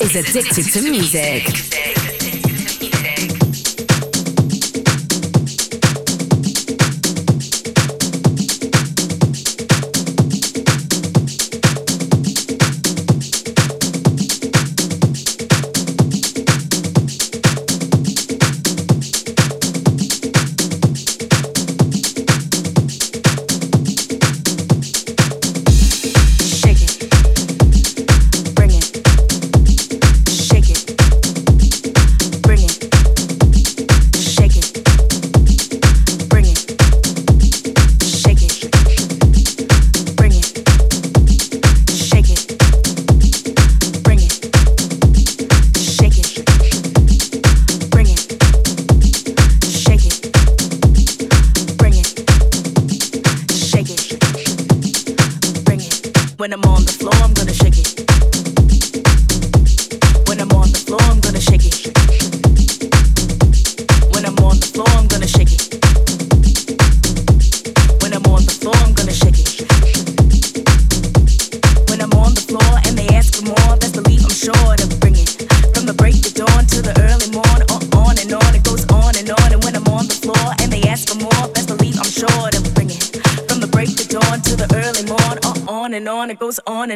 [0.00, 1.95] is Addicted to Music.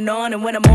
[0.00, 0.32] and on.
[0.32, 0.69] And when I'm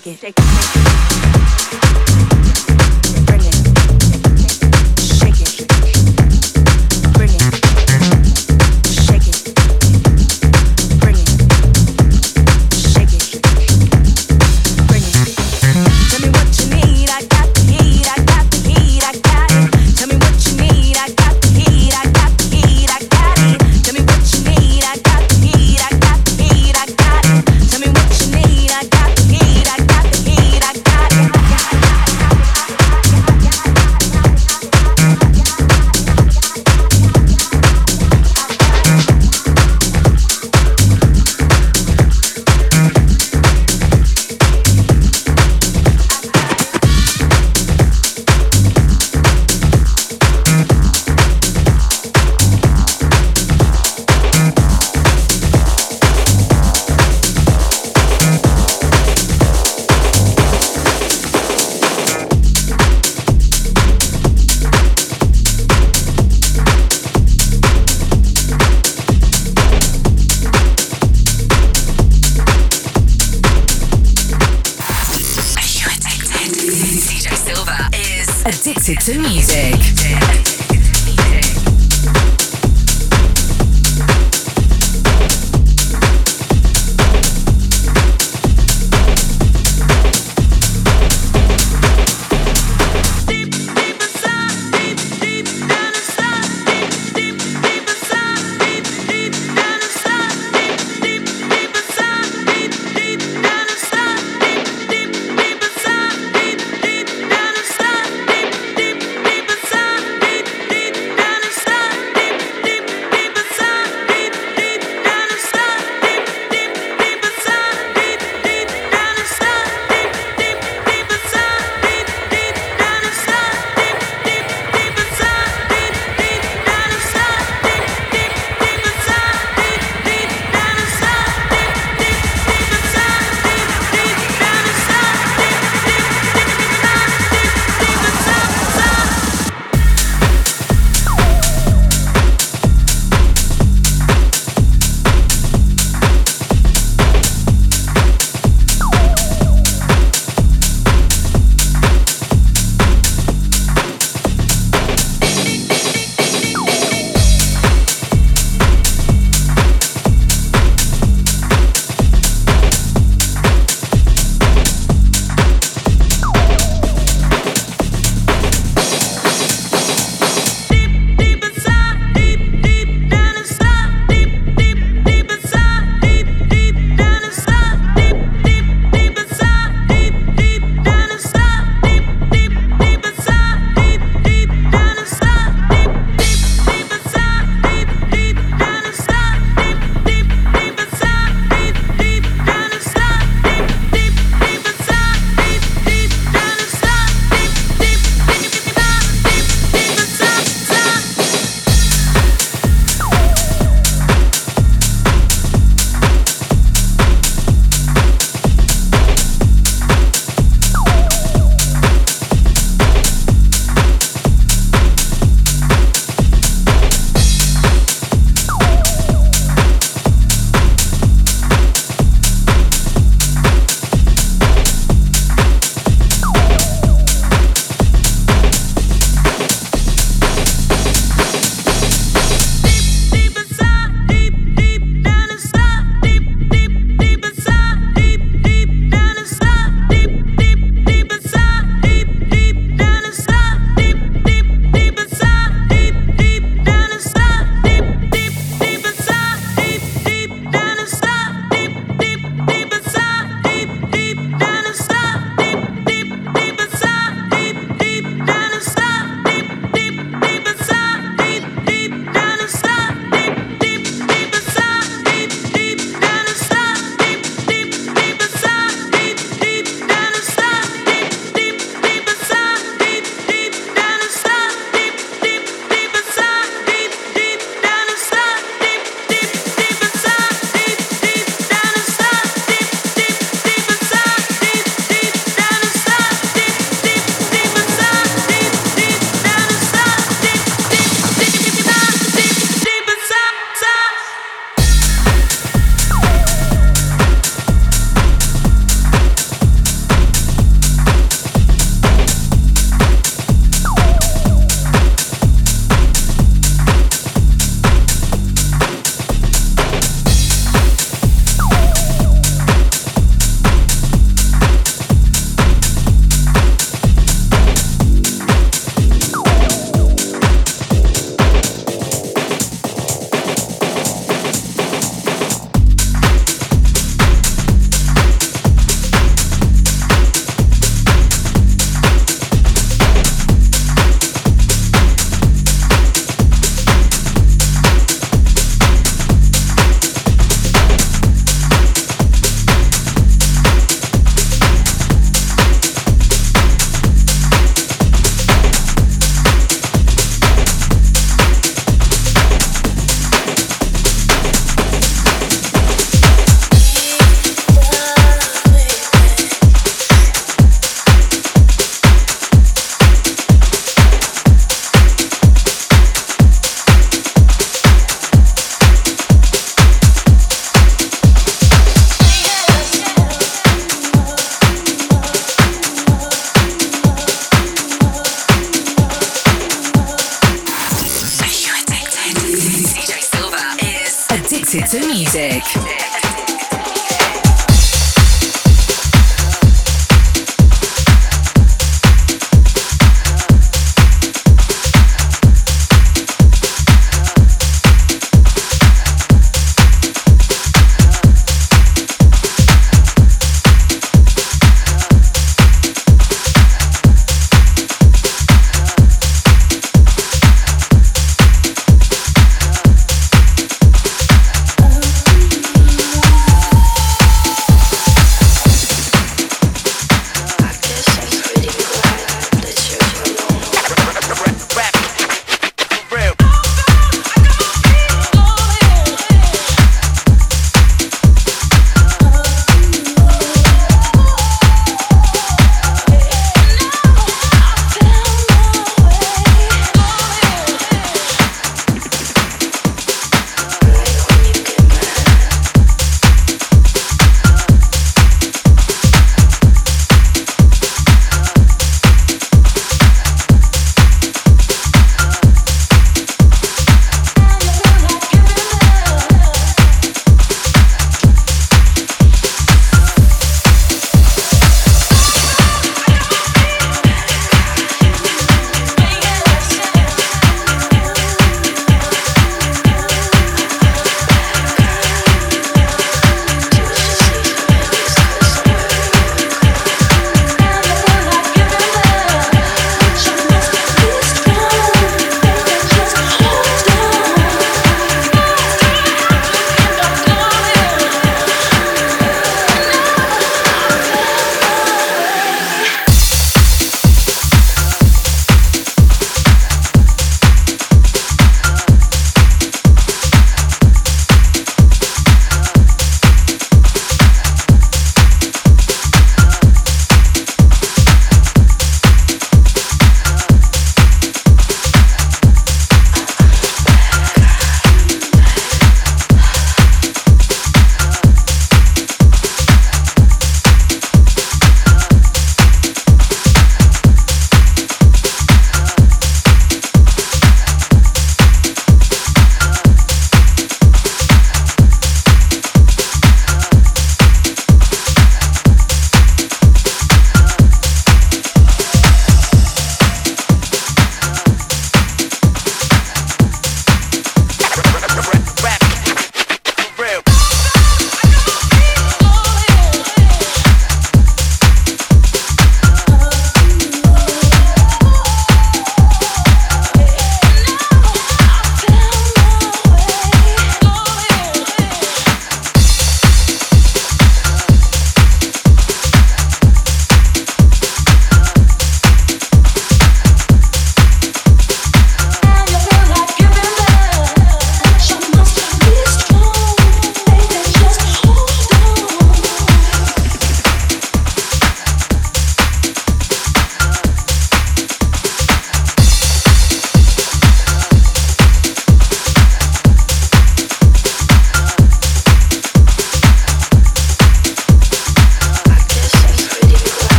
[0.00, 0.20] shake it.
[0.20, 0.37] Shake it.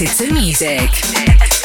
[0.00, 1.57] Addicted to music.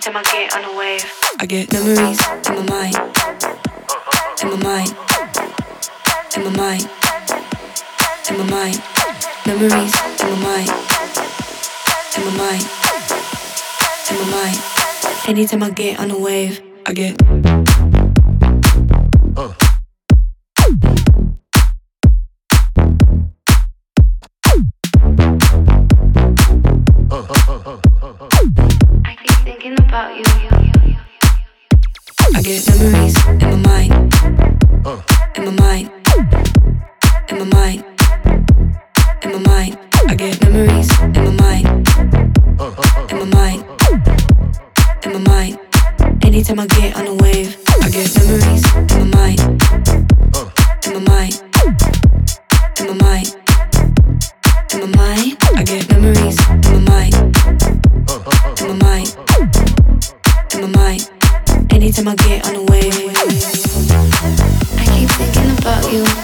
[0.00, 2.94] Anytime I get memories in mind.
[2.96, 4.96] Pent and my mind.
[4.96, 6.88] Pent and my mind.
[8.30, 8.82] And my mind.
[9.46, 9.92] In my mind.
[10.22, 10.70] in my mind.
[10.70, 12.24] Pent and my mind.
[12.24, 12.64] And my mind.
[14.10, 14.56] in my mind.
[15.22, 17.49] Pent and get on a wave, I get
[29.90, 30.22] about you.
[32.32, 33.92] I get memories in my mind.
[34.86, 35.02] Uh.
[35.34, 35.90] In my mind.
[37.28, 37.84] In my mind.
[39.24, 39.78] In my mind.
[40.06, 41.66] I get memories in my mind.
[43.10, 43.64] In my mind.
[45.06, 45.58] In my mind.
[46.22, 48.64] Anytime I get on a wave, I get memories
[48.94, 49.40] in my mind.
[50.86, 51.34] In my mind.
[52.78, 53.28] In my mind.
[54.72, 55.36] In my mind.
[55.56, 57.14] I get memories in my mind.
[58.60, 59.79] In my mind
[60.50, 61.10] to my mind.
[61.70, 62.92] Anytime I get on the wave,
[64.78, 66.19] I keep thinking about you.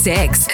[0.00, 0.49] six.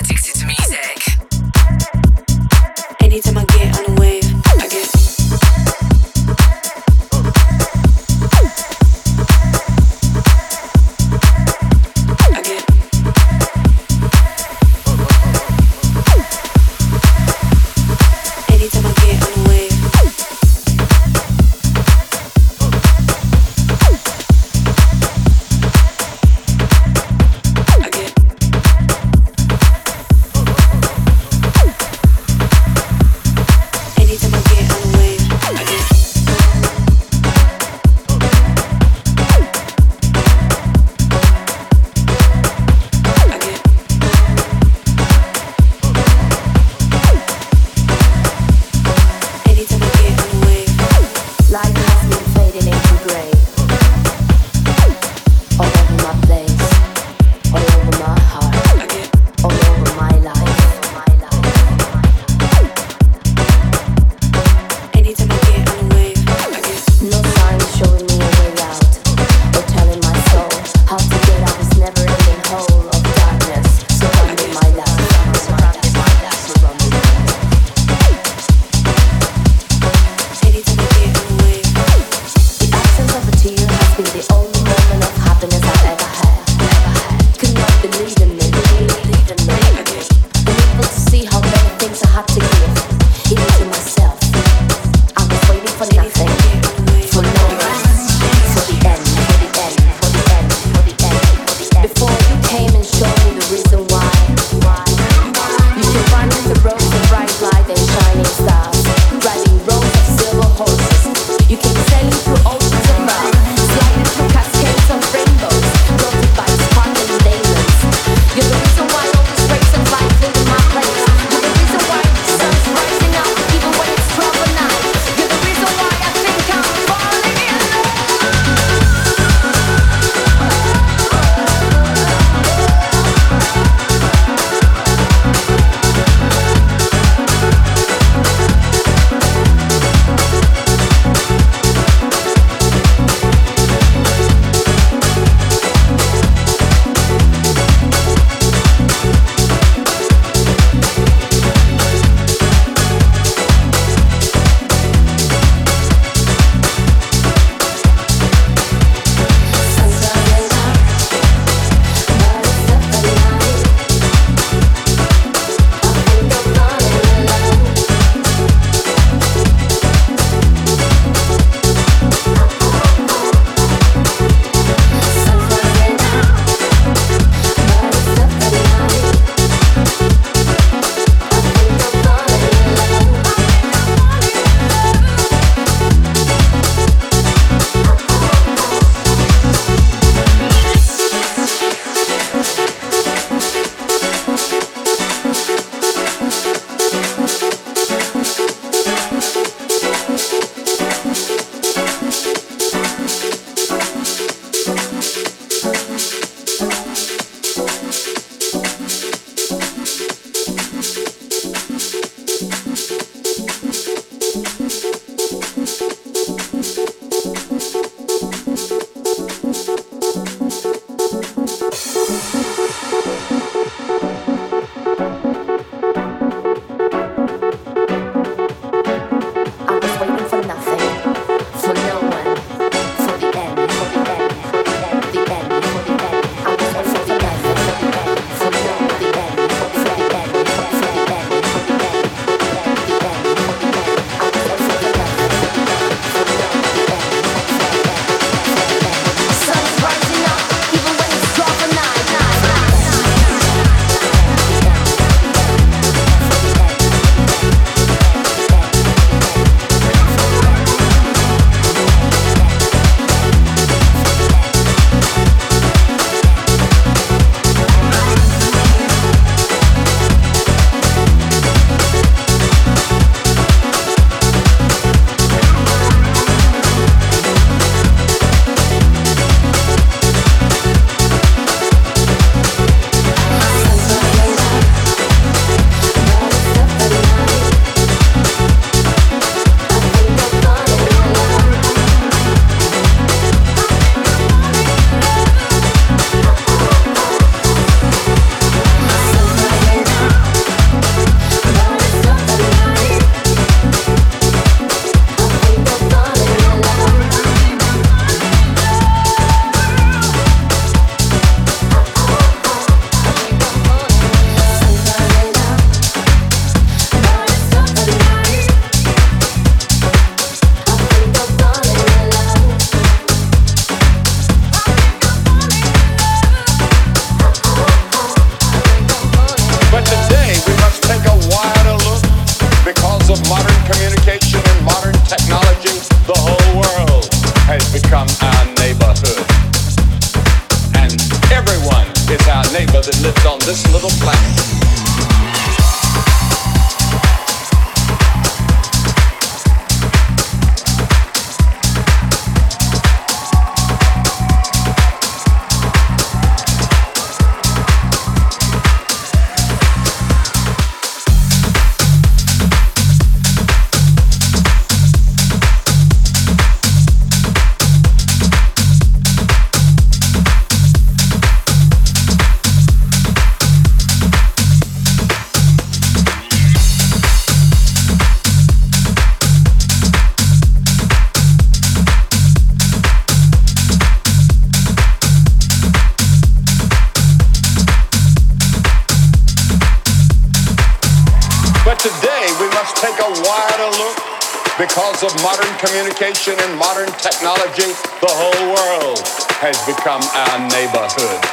[400.37, 401.25] Our neighborhood.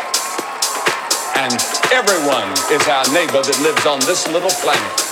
[1.35, 1.53] And
[1.91, 5.03] everyone is our neighbor that lives on this little planet.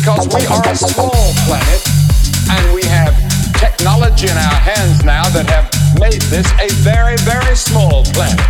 [0.00, 1.12] We are a small
[1.44, 1.82] planet
[2.48, 3.12] and we have
[3.60, 5.68] technology in our hands now that have
[6.00, 8.40] made this a very, very small planet.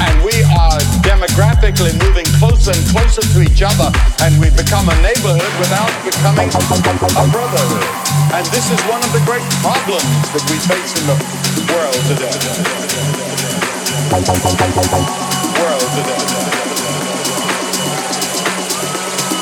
[0.00, 3.92] And we are demographically moving closer and closer to each other,
[4.24, 7.84] and we've become a neighborhood without becoming a brotherhood.
[8.32, 11.20] And this is one of the great problems that we face in the
[11.68, 12.32] world today.
[15.60, 16.16] World today.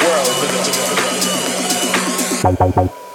[0.03, 1.20] World today.
[2.43, 3.10] Bye.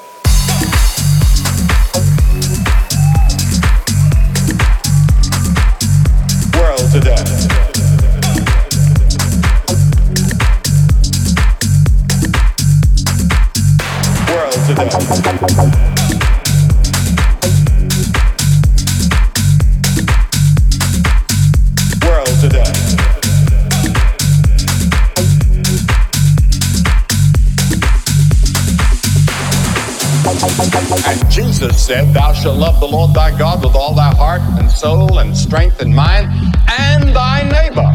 [31.85, 35.37] Said, Thou shalt love the Lord thy God with all thy heart and soul and
[35.37, 36.33] strength and mind,
[36.81, 37.85] and thy neighbor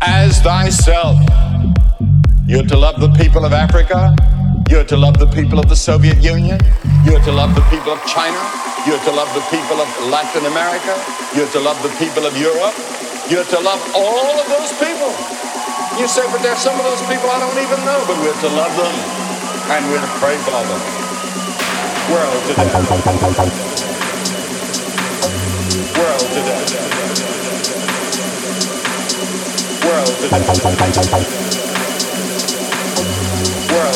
[0.00, 1.20] as thyself.
[2.48, 4.16] You're to love the people of Africa.
[4.72, 6.56] You're to love the people of the Soviet Union.
[7.04, 8.40] You're to love the people of China.
[8.88, 10.96] You're to love the people of Latin America.
[11.36, 12.72] You're to love the people of Europe.
[13.28, 15.12] You're to love all of those people.
[16.00, 18.50] You say, but there's some of those people I don't even know, but we're to
[18.56, 18.96] love them
[19.76, 20.99] and we're to pray for them
[22.10, 22.66] world today.
[25.98, 26.64] World today.
[29.86, 30.40] World today.
[33.72, 33.94] World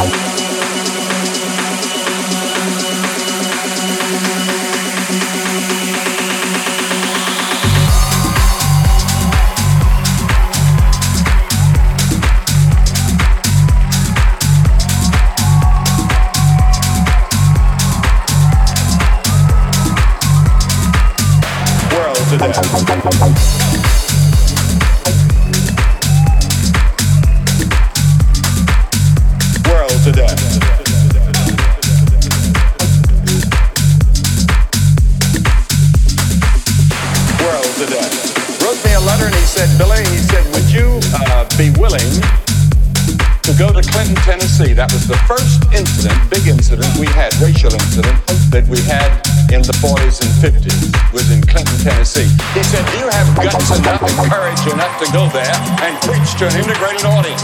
[0.00, 0.41] today.
[55.04, 57.42] To go there and preach to an integrated audience.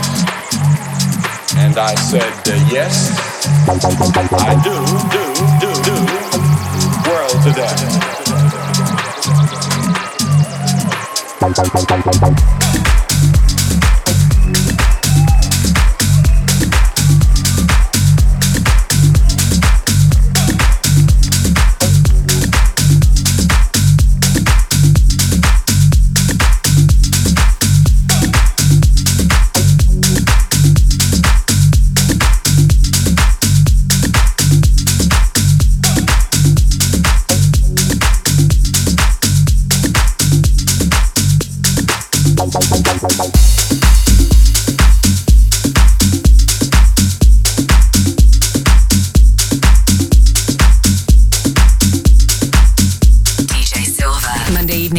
[1.57, 3.19] And I said, uh, yes,
[3.69, 4.75] I do,
[5.11, 5.25] do,
[5.59, 5.97] do, do.
[7.11, 7.75] World today.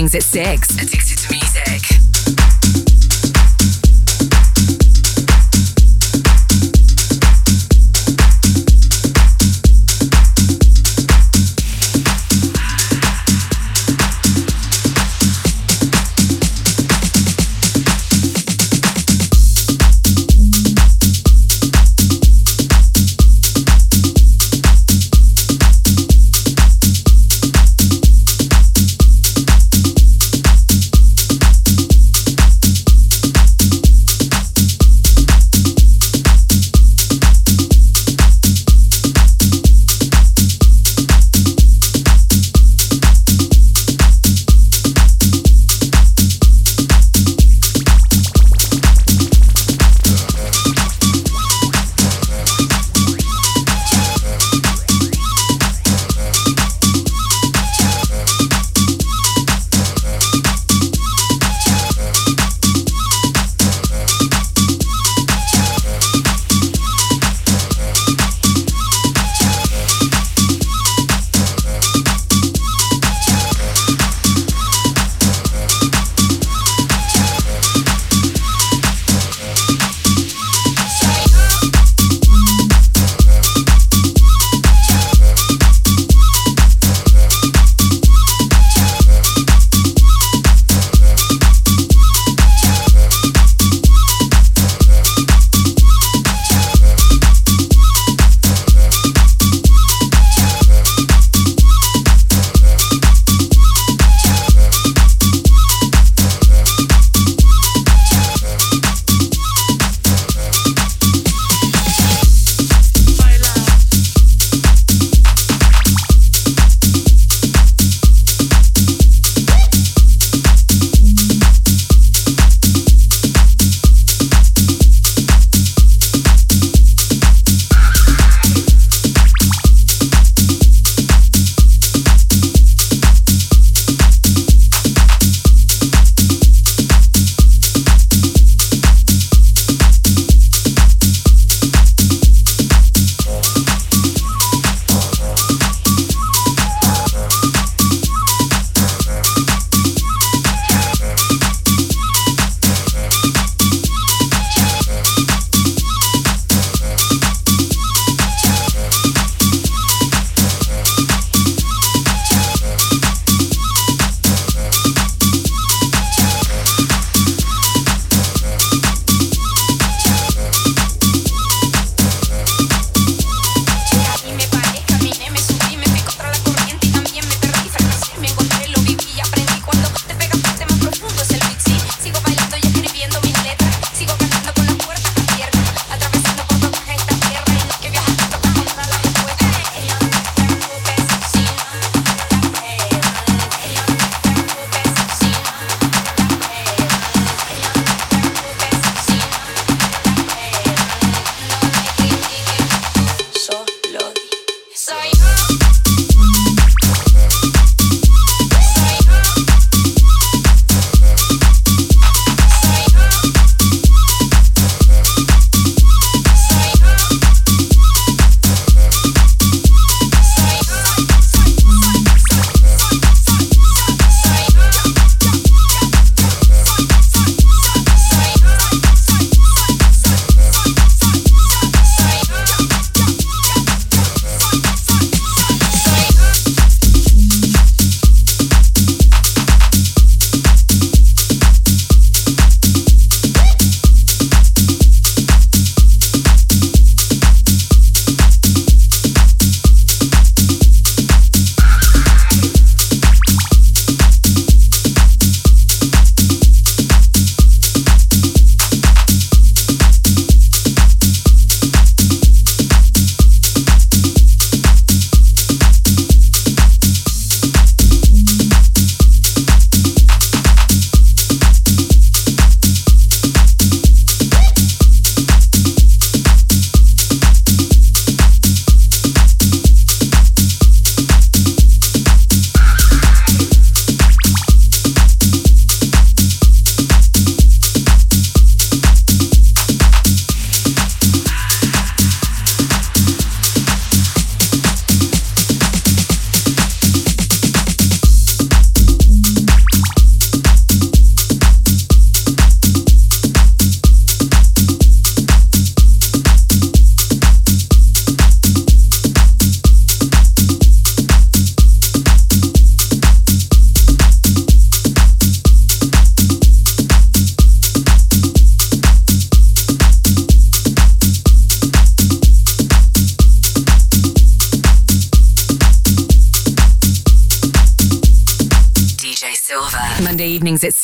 [0.10, 0.82] Evenings at 6.
[0.82, 1.19] Addicted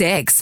[0.01, 0.41] evenings